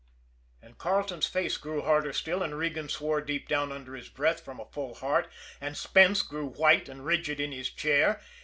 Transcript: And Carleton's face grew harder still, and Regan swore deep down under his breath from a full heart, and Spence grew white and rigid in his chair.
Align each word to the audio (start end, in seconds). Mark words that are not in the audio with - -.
And 0.63 0.79
Carleton's 0.79 1.27
face 1.27 1.57
grew 1.57 1.83
harder 1.83 2.11
still, 2.11 2.41
and 2.41 2.57
Regan 2.57 2.89
swore 2.89 3.21
deep 3.21 3.47
down 3.47 3.71
under 3.71 3.93
his 3.93 4.09
breath 4.09 4.43
from 4.43 4.59
a 4.59 4.65
full 4.65 4.95
heart, 4.95 5.31
and 5.61 5.77
Spence 5.77 6.23
grew 6.23 6.47
white 6.47 6.89
and 6.89 7.05
rigid 7.05 7.39
in 7.39 7.51
his 7.51 7.69
chair. 7.69 8.19